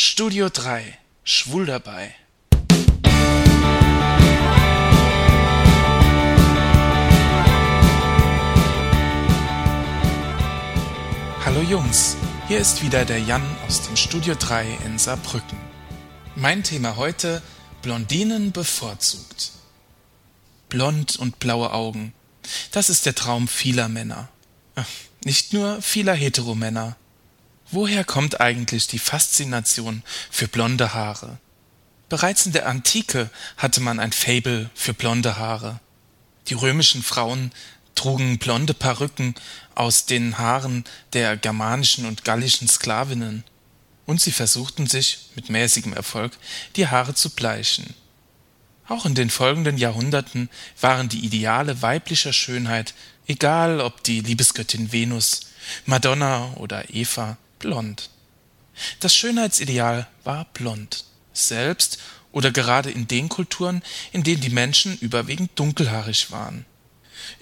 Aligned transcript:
Studio 0.00 0.48
3 0.48 0.96
Schwul 1.24 1.66
dabei. 1.66 2.14
Hallo 11.44 11.62
Jungs, 11.68 12.16
hier 12.46 12.60
ist 12.60 12.80
wieder 12.84 13.04
der 13.04 13.18
Jan 13.18 13.42
aus 13.66 13.82
dem 13.88 13.96
Studio 13.96 14.36
3 14.38 14.78
in 14.84 15.00
Saarbrücken. 15.00 15.58
Mein 16.36 16.62
Thema 16.62 16.94
heute 16.94 17.42
Blondinen 17.82 18.52
bevorzugt. 18.52 19.50
Blond 20.68 21.16
und 21.16 21.40
blaue 21.40 21.72
Augen. 21.72 22.14
Das 22.70 22.88
ist 22.88 23.04
der 23.04 23.16
Traum 23.16 23.48
vieler 23.48 23.88
Männer. 23.88 24.28
Nicht 25.24 25.52
nur 25.52 25.82
vieler 25.82 26.14
Heteromänner. 26.14 26.96
Woher 27.70 28.02
kommt 28.02 28.40
eigentlich 28.40 28.86
die 28.86 28.98
Faszination 28.98 30.02
für 30.30 30.48
blonde 30.48 30.94
Haare? 30.94 31.36
Bereits 32.08 32.46
in 32.46 32.52
der 32.52 32.66
Antike 32.66 33.28
hatte 33.58 33.82
man 33.82 34.00
ein 34.00 34.12
Fabel 34.12 34.70
für 34.74 34.94
blonde 34.94 35.36
Haare. 35.36 35.78
Die 36.46 36.54
römischen 36.54 37.02
Frauen 37.02 37.52
trugen 37.94 38.38
blonde 38.38 38.72
Perücken 38.72 39.34
aus 39.74 40.06
den 40.06 40.38
Haaren 40.38 40.84
der 41.12 41.36
germanischen 41.36 42.06
und 42.06 42.24
gallischen 42.24 42.68
Sklavinnen, 42.68 43.44
und 44.06 44.22
sie 44.22 44.32
versuchten 44.32 44.86
sich, 44.86 45.28
mit 45.34 45.50
mäßigem 45.50 45.92
Erfolg, 45.92 46.32
die 46.76 46.86
Haare 46.86 47.12
zu 47.12 47.28
bleichen. 47.28 47.92
Auch 48.88 49.04
in 49.04 49.14
den 49.14 49.28
folgenden 49.28 49.76
Jahrhunderten 49.76 50.48
waren 50.80 51.10
die 51.10 51.22
Ideale 51.22 51.82
weiblicher 51.82 52.32
Schönheit, 52.32 52.94
egal 53.26 53.82
ob 53.82 54.02
die 54.04 54.20
Liebesgöttin 54.20 54.90
Venus, 54.90 55.40
Madonna 55.84 56.54
oder 56.54 56.94
Eva, 56.94 57.36
blond. 57.58 58.10
Das 59.00 59.14
Schönheitsideal 59.14 60.06
war 60.24 60.46
blond, 60.54 61.04
selbst 61.32 61.98
oder 62.32 62.50
gerade 62.50 62.90
in 62.90 63.08
den 63.08 63.28
Kulturen, 63.28 63.82
in 64.12 64.22
denen 64.22 64.40
die 64.40 64.50
Menschen 64.50 64.96
überwiegend 64.98 65.50
dunkelhaarig 65.56 66.30
waren. 66.30 66.64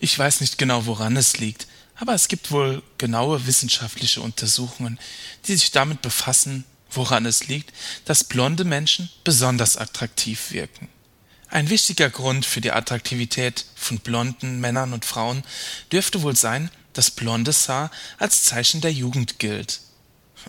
Ich 0.00 0.18
weiß 0.18 0.40
nicht 0.40 0.58
genau, 0.58 0.86
woran 0.86 1.16
es 1.16 1.38
liegt, 1.38 1.66
aber 1.96 2.14
es 2.14 2.28
gibt 2.28 2.50
wohl 2.50 2.82
genaue 2.98 3.46
wissenschaftliche 3.46 4.20
Untersuchungen, 4.20 4.98
die 5.46 5.56
sich 5.56 5.70
damit 5.70 6.02
befassen, 6.02 6.64
woran 6.90 7.26
es 7.26 7.48
liegt, 7.48 7.72
dass 8.04 8.24
blonde 8.24 8.64
Menschen 8.64 9.10
besonders 9.24 9.76
attraktiv 9.76 10.50
wirken. 10.50 10.88
Ein 11.48 11.70
wichtiger 11.70 12.10
Grund 12.10 12.44
für 12.44 12.60
die 12.60 12.72
Attraktivität 12.72 13.64
von 13.74 13.98
blonden 13.98 14.60
Männern 14.60 14.92
und 14.92 15.04
Frauen 15.04 15.42
dürfte 15.92 16.22
wohl 16.22 16.36
sein, 16.36 16.70
dass 16.92 17.10
blondes 17.10 17.68
Haar 17.68 17.90
als 18.18 18.42
Zeichen 18.42 18.80
der 18.80 18.92
Jugend 18.92 19.38
gilt. 19.38 19.80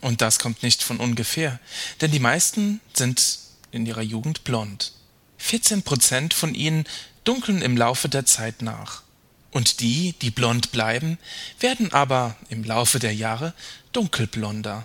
Und 0.00 0.20
das 0.20 0.38
kommt 0.38 0.62
nicht 0.62 0.82
von 0.82 0.98
ungefähr, 0.98 1.58
denn 2.00 2.10
die 2.10 2.20
meisten 2.20 2.80
sind 2.92 3.38
in 3.70 3.86
ihrer 3.86 4.02
Jugend 4.02 4.44
blond. 4.44 4.92
14 5.38 5.82
Prozent 5.82 6.34
von 6.34 6.54
ihnen 6.54 6.84
dunkeln 7.24 7.62
im 7.62 7.76
Laufe 7.76 8.08
der 8.08 8.26
Zeit 8.26 8.62
nach. 8.62 9.02
Und 9.50 9.80
die, 9.80 10.14
die 10.20 10.30
blond 10.30 10.72
bleiben, 10.72 11.18
werden 11.60 11.92
aber 11.92 12.36
im 12.48 12.62
Laufe 12.64 12.98
der 12.98 13.14
Jahre 13.14 13.54
dunkelblonder. 13.92 14.84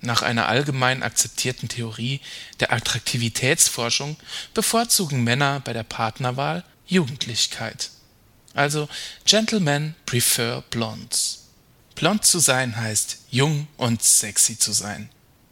Nach 0.00 0.22
einer 0.22 0.48
allgemein 0.48 1.02
akzeptierten 1.02 1.68
Theorie 1.68 2.20
der 2.60 2.72
Attraktivitätsforschung 2.72 4.16
bevorzugen 4.54 5.24
Männer 5.24 5.60
bei 5.60 5.72
der 5.72 5.82
Partnerwahl 5.82 6.64
Jugendlichkeit. 6.86 7.90
Also 8.54 8.88
Gentlemen 9.24 9.94
prefer 10.06 10.62
blondes. 10.70 11.39
Blond 12.00 12.24
zu 12.24 12.38
sein 12.38 12.78
heißt 12.78 13.18
jung 13.28 13.66
und 13.76 14.02
sexy 14.02 14.58
zu 14.58 14.72
sein. 14.72 15.10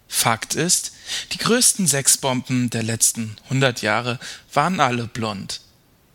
Fakt 0.09 0.55
ist, 0.55 0.93
die 1.33 1.37
größten 1.37 1.87
Sexbomben 1.87 2.71
der 2.71 2.83
letzten 2.83 3.37
hundert 3.51 3.83
Jahre 3.83 4.19
waren 4.55 4.81
alle 4.81 5.09
blond. 5.09 5.61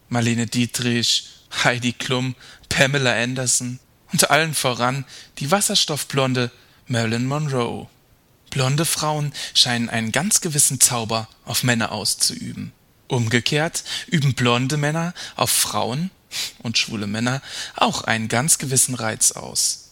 Marlene 0.09 0.47
Dietrich, 0.47 1.29
Heidi 1.63 1.93
Klum, 1.93 2.33
Pamela 2.67 3.13
Anderson 3.13 3.77
und 4.11 4.31
allen 4.31 4.55
voran 4.55 5.05
die 5.37 5.51
wasserstoffblonde 5.51 6.49
Marilyn 6.87 7.27
Monroe. 7.27 7.87
Blonde 8.49 8.85
Frauen 8.85 9.33
scheinen 9.53 9.87
einen 9.87 10.11
ganz 10.11 10.41
gewissen 10.41 10.79
Zauber 10.79 11.29
auf 11.45 11.61
Männer 11.61 11.91
auszuüben. 11.91 12.71
Umgekehrt 13.07 13.83
üben 14.07 14.33
blonde 14.33 14.77
Männer 14.77 15.13
auf 15.35 15.51
Frauen 15.51 16.09
und 16.63 16.79
schwule 16.79 17.05
Männer 17.05 17.43
auch 17.75 18.05
einen 18.05 18.29
ganz 18.29 18.57
gewissen 18.57 18.95
Reiz 18.95 19.33
aus. 19.33 19.82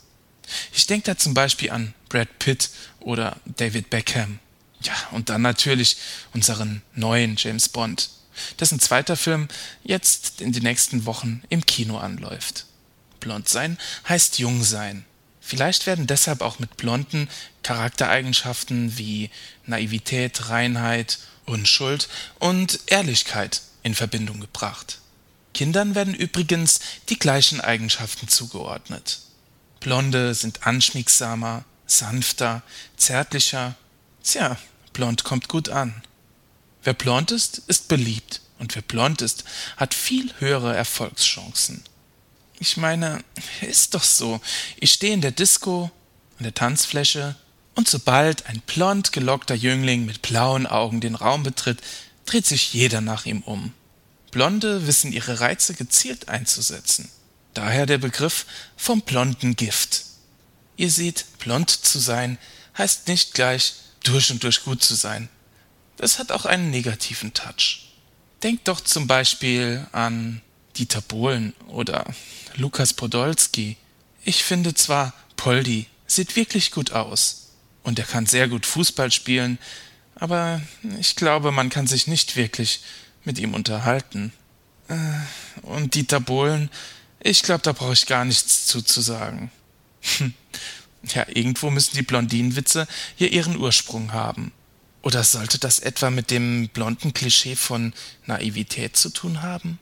Ich 0.73 0.87
denke 0.87 1.05
da 1.05 1.17
zum 1.17 1.33
Beispiel 1.33 1.71
an 1.71 1.93
Brad 2.09 2.39
Pitt 2.39 2.69
oder 2.99 3.37
David 3.45 3.89
Beckham. 3.89 4.39
Ja, 4.81 4.93
und 5.11 5.29
dann 5.29 5.41
natürlich 5.41 5.97
unseren 6.33 6.81
neuen 6.95 7.35
James 7.37 7.69
Bond, 7.69 8.09
dessen 8.59 8.79
zweiter 8.79 9.15
Film 9.15 9.47
jetzt 9.83 10.41
in 10.41 10.51
den 10.51 10.63
nächsten 10.63 11.05
Wochen 11.05 11.43
im 11.49 11.65
Kino 11.65 11.97
anläuft. 11.97 12.65
Blond 13.19 13.47
sein 13.47 13.77
heißt 14.09 14.39
jung 14.39 14.63
sein. 14.63 15.05
Vielleicht 15.39 15.85
werden 15.85 16.07
deshalb 16.07 16.41
auch 16.41 16.59
mit 16.59 16.77
blonden 16.77 17.29
Charaktereigenschaften 17.63 18.97
wie 18.97 19.29
Naivität, 19.65 20.49
Reinheit, 20.49 21.19
Unschuld 21.45 22.09
und 22.39 22.79
Ehrlichkeit 22.87 23.61
in 23.83 23.95
Verbindung 23.95 24.39
gebracht. 24.39 24.99
Kindern 25.53 25.95
werden 25.95 26.13
übrigens 26.13 26.79
die 27.09 27.19
gleichen 27.19 27.59
Eigenschaften 27.61 28.27
zugeordnet. 28.27 29.19
Blonde 29.81 30.35
sind 30.35 30.65
anschmiegsamer, 30.65 31.65
sanfter, 31.87 32.61
zärtlicher. 32.95 33.75
Tja, 34.23 34.57
blond 34.93 35.23
kommt 35.25 35.49
gut 35.49 35.69
an. 35.69 36.03
Wer 36.83 36.93
blond 36.93 37.31
ist, 37.31 37.63
ist 37.67 37.87
beliebt, 37.87 38.41
und 38.59 38.75
wer 38.75 38.83
blond 38.83 39.21
ist, 39.21 39.43
hat 39.77 39.93
viel 39.93 40.33
höhere 40.39 40.75
Erfolgschancen. 40.75 41.83
Ich 42.59 42.77
meine, 42.77 43.23
ist 43.61 43.95
doch 43.95 44.03
so. 44.03 44.39
Ich 44.79 44.93
stehe 44.93 45.13
in 45.13 45.21
der 45.21 45.31
Disco, 45.31 45.91
an 46.37 46.43
der 46.43 46.53
Tanzfläche, 46.53 47.35
und 47.73 47.89
sobald 47.89 48.45
ein 48.45 48.61
blond 48.67 49.11
gelockter 49.11 49.55
Jüngling 49.55 50.05
mit 50.05 50.21
blauen 50.21 50.67
Augen 50.67 51.01
den 51.01 51.15
Raum 51.15 51.41
betritt, 51.41 51.79
dreht 52.25 52.45
sich 52.45 52.71
jeder 52.73 53.01
nach 53.01 53.25
ihm 53.25 53.41
um. 53.41 53.73
Blonde 54.29 54.85
wissen 54.85 55.11
ihre 55.11 55.39
Reize 55.39 55.73
gezielt 55.73 56.29
einzusetzen. 56.29 57.09
Daher 57.53 57.85
der 57.85 57.97
Begriff 57.97 58.45
vom 58.77 59.01
blonden 59.01 59.55
Gift. 59.55 60.05
Ihr 60.77 60.89
seht, 60.89 61.25
blond 61.39 61.69
zu 61.69 61.99
sein 61.99 62.37
heißt 62.77 63.07
nicht 63.07 63.33
gleich 63.33 63.73
durch 64.03 64.31
und 64.31 64.43
durch 64.43 64.63
gut 64.63 64.83
zu 64.83 64.95
sein. 64.95 65.29
Das 65.97 66.17
hat 66.17 66.31
auch 66.31 66.45
einen 66.45 66.71
negativen 66.71 67.33
Touch. 67.33 67.91
Denkt 68.41 68.67
doch 68.67 68.81
zum 68.81 69.05
Beispiel 69.05 69.85
an 69.91 70.41
Dieter 70.77 71.01
Bohlen 71.01 71.53
oder 71.67 72.05
Lukas 72.55 72.93
Podolski. 72.93 73.77
Ich 74.23 74.43
finde 74.43 74.73
zwar, 74.73 75.13
Poldi 75.35 75.87
sieht 76.07 76.35
wirklich 76.35 76.71
gut 76.71 76.91
aus 76.91 77.51
und 77.83 77.99
er 77.99 78.05
kann 78.05 78.25
sehr 78.25 78.47
gut 78.47 78.65
Fußball 78.65 79.11
spielen, 79.11 79.59
aber 80.15 80.61
ich 80.99 81.15
glaube, 81.15 81.51
man 81.51 81.69
kann 81.69 81.87
sich 81.87 82.07
nicht 82.07 82.35
wirklich 82.35 82.81
mit 83.23 83.39
ihm 83.39 83.53
unterhalten. 83.53 84.31
Äh, 84.87 84.95
und 85.61 85.95
Dieter 85.95 86.19
Bohlen 86.19 86.69
ich 87.23 87.43
glaube, 87.43 87.61
da 87.61 87.71
brauche 87.71 87.93
ich 87.93 88.05
gar 88.05 88.25
nichts 88.25 88.65
zuzusagen. 88.65 89.51
Hm. 90.17 90.33
Ja, 91.03 91.25
irgendwo 91.27 91.71
müssen 91.71 91.95
die 91.95 92.03
Blondinenwitze 92.03 92.87
hier 93.15 93.31
ihren 93.31 93.57
Ursprung 93.57 94.13
haben. 94.13 94.51
Oder 95.01 95.23
sollte 95.23 95.57
das 95.57 95.79
etwa 95.79 96.11
mit 96.11 96.29
dem 96.29 96.69
blonden 96.69 97.13
Klischee 97.13 97.55
von 97.55 97.93
Naivität 98.27 98.95
zu 98.95 99.09
tun 99.09 99.41
haben? 99.41 99.79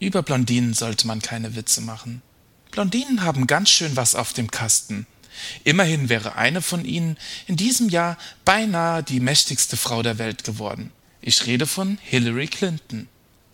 Über 0.00 0.22
Blondinen 0.22 0.72
sollte 0.72 1.06
man 1.06 1.20
keine 1.20 1.54
Witze 1.56 1.82
machen. 1.82 2.22
Blondinen 2.70 3.22
haben 3.22 3.46
ganz 3.46 3.68
schön 3.68 3.96
was 3.96 4.14
auf 4.14 4.32
dem 4.32 4.50
Kasten. 4.50 5.06
Immerhin 5.64 6.08
wäre 6.08 6.36
eine 6.36 6.62
von 6.62 6.84
ihnen 6.84 7.18
in 7.46 7.56
diesem 7.56 7.88
Jahr 7.88 8.16
beinahe 8.44 9.02
die 9.02 9.20
mächtigste 9.20 9.76
Frau 9.76 10.02
der 10.02 10.18
Welt 10.18 10.44
geworden. 10.44 10.90
Ich 11.20 11.46
rede 11.46 11.66
von 11.66 11.98
Hillary 12.02 12.48
Clinton. 12.48 13.08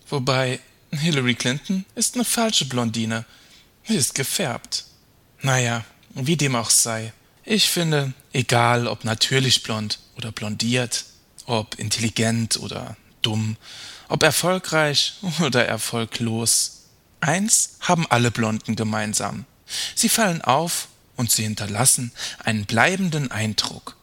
Wobei 0.08 0.60
Hillary 0.90 1.34
Clinton 1.34 1.84
ist 1.94 2.14
eine 2.14 2.24
falsche 2.24 2.64
Blondine. 2.66 3.24
Sie 3.86 3.96
ist 3.96 4.14
gefärbt. 4.14 4.84
Naja, 5.42 5.84
wie 6.14 6.36
dem 6.36 6.56
auch 6.56 6.70
sei. 6.70 7.12
Ich 7.44 7.70
finde, 7.70 8.12
egal 8.32 8.86
ob 8.86 9.04
natürlich 9.04 9.62
blond 9.62 9.98
oder 10.16 10.32
blondiert, 10.32 11.04
ob 11.46 11.78
intelligent 11.78 12.58
oder 12.58 12.96
dumm, 13.22 13.56
ob 14.08 14.22
erfolgreich 14.22 15.14
oder 15.40 15.66
erfolglos, 15.66 16.84
eins 17.20 17.76
haben 17.80 18.06
alle 18.10 18.30
Blonden 18.30 18.76
gemeinsam. 18.76 19.44
Sie 19.94 20.08
fallen 20.08 20.42
auf 20.42 20.88
und 21.16 21.30
sie 21.30 21.42
hinterlassen 21.42 22.12
einen 22.38 22.64
bleibenden 22.64 23.30
Eindruck. 23.30 23.97